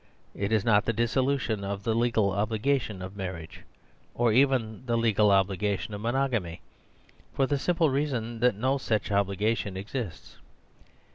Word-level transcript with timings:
It 0.33 0.51
is 0.51 0.65
not 0.65 0.85
the 0.85 0.93
dissolution 0.93 1.63
of 1.63 1.83
the 1.83 1.93
legal 1.93 2.31
obligation 2.31 3.03
of 3.03 3.15
mar 3.15 3.35
riage, 3.35 3.59
or 4.15 4.33
even 4.33 4.81
the 4.87 4.97
legal 4.97 5.29
obligation 5.29 5.93
of 5.93 6.01
monog 6.01 6.33
amy; 6.33 6.61
for 7.33 7.45
the 7.45 7.59
simple 7.59 7.91
reason 7.91 8.39
that 8.39 8.55
no 8.55 8.79
such 8.79 9.11
obli 9.11 9.39
gation 9.39 9.75
exists. 9.75 10.37